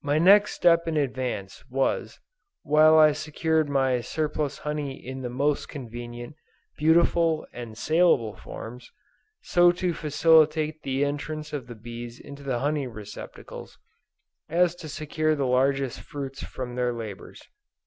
My 0.00 0.18
next 0.18 0.54
step 0.54 0.86
in 0.88 0.96
advance, 0.96 1.62
was, 1.68 2.18
while 2.62 2.98
I 2.98 3.12
secured 3.12 3.68
my 3.68 4.00
surplus 4.00 4.56
honey 4.56 4.94
in 5.06 5.20
the 5.20 5.28
most 5.28 5.68
convenient, 5.68 6.36
beautiful 6.78 7.46
and 7.52 7.76
salable 7.76 8.34
forms, 8.34 8.90
so 9.42 9.70
to 9.72 9.92
facilitate 9.92 10.82
the 10.84 11.04
entrance 11.04 11.52
of 11.52 11.66
the 11.66 11.74
bees 11.74 12.18
into 12.18 12.42
the 12.42 12.60
honey 12.60 12.86
receptacles, 12.86 13.76
as 14.48 14.74
to 14.76 14.88
secure 14.88 15.34
the 15.36 15.44
largest 15.44 16.00
fruits 16.00 16.42
from 16.42 16.74
their 16.74 16.94
labors. 16.94 17.42